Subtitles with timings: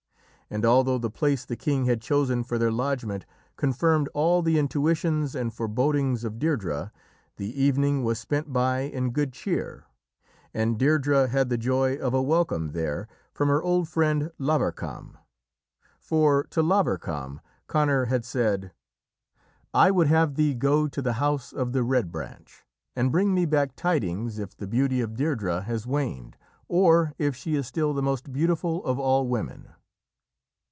[0.53, 5.33] And although the place the king had chosen for their lodgment confirmed all the intuitions
[5.33, 6.91] and forebodings of Deirdrê,
[7.37, 9.85] the evening was spent by in good cheer,
[10.53, 15.15] and Deirdrê had the joy of a welcome there from her old friend Lavarcam.
[15.97, 18.73] For to Lavarcam Conor had said:
[19.73, 22.61] "I would have thee go to the House of the Red Branch
[22.93, 26.35] and bring me back tidings if the beauty of Deirdrê has waned,
[26.67, 29.69] or if she is still the most beautiful of all women."